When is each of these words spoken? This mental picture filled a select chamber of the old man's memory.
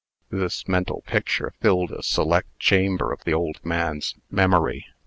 This 0.31 0.67
mental 0.67 1.03
picture 1.05 1.53
filled 1.61 1.91
a 1.91 2.01
select 2.01 2.57
chamber 2.57 3.13
of 3.13 3.23
the 3.23 3.35
old 3.35 3.63
man's 3.63 4.15
memory. 4.31 4.87